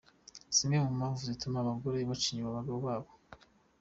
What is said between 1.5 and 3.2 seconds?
abagore baca inyuma abagabo babo